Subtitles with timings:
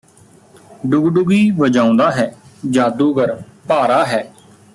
[0.85, 2.31] ਡੁਗਡੁਗੀ ਵਜਾਉਂਦਾ ਹੈ
[2.69, 4.23] ਜਾਦੂਗਰ ਭਾਰਾ ਹੈ